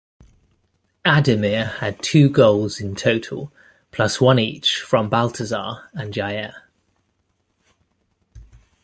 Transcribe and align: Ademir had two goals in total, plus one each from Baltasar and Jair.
Ademir 1.05 1.73
had 1.77 2.01
two 2.01 2.27
goals 2.27 2.81
in 2.81 2.95
total, 2.95 3.51
plus 3.91 4.19
one 4.19 4.39
each 4.39 4.81
from 4.81 5.11
Baltasar 5.11 5.87
and 5.93 6.11
Jair. 6.11 6.55